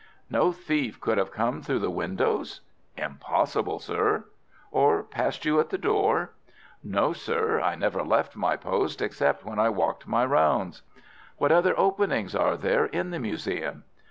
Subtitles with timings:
[0.31, 2.61] "No thief could have come through the windows?"
[2.97, 4.23] "Impossible, sir."
[4.71, 6.31] "Or passed you at the door?"
[6.83, 10.81] "No, sir; I never left my post except when I walked my rounds."
[11.37, 13.83] "What other openings are there in the museum?"